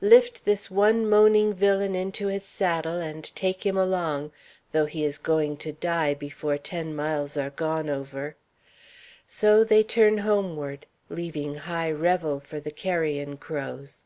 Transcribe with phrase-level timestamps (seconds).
[0.00, 4.32] Lift this one moaning villain into his saddle and take him along,
[4.72, 8.34] though he is going to die before ten miles are gone over.
[9.26, 14.04] So they turn homeward, leaving high revel for the carrion crows.